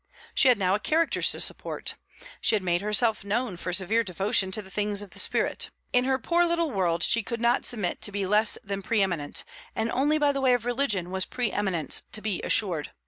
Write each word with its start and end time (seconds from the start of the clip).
She 0.33 0.47
had 0.47 0.57
now 0.57 0.73
a 0.73 0.79
character 0.79 1.21
to 1.21 1.39
support; 1.39 1.93
she 2.41 2.55
had 2.55 2.63
made 2.63 2.81
herself 2.81 3.23
known 3.23 3.55
for 3.55 3.71
severe 3.71 4.03
devotion 4.03 4.49
to 4.49 4.63
the 4.63 4.71
things 4.71 5.03
of 5.03 5.11
the 5.11 5.19
spirit. 5.19 5.69
In 5.93 6.05
her 6.05 6.17
poor 6.17 6.43
little 6.43 6.71
world 6.71 7.03
she 7.03 7.21
could 7.21 7.39
not 7.39 7.67
submit 7.67 8.01
to 8.01 8.11
be 8.11 8.25
less 8.25 8.57
than 8.63 8.81
pre 8.81 9.03
eminent, 9.03 9.43
and 9.75 9.91
only 9.91 10.17
by 10.17 10.31
the 10.31 10.41
way 10.41 10.53
of 10.55 10.65
religion 10.65 11.11
was 11.11 11.25
pre 11.25 11.51
eminence 11.51 12.01
to 12.13 12.19
be 12.23 12.41
assured. 12.41 12.89